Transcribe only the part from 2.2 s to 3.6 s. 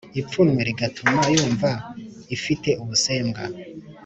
ifite ubusembwa